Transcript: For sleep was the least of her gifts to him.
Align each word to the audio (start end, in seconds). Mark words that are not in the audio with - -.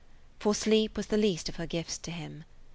For 0.39 0.55
sleep 0.55 0.97
was 0.97 1.05
the 1.05 1.15
least 1.17 1.47
of 1.47 1.57
her 1.57 1.67
gifts 1.67 1.99
to 1.99 2.09
him. 2.09 2.43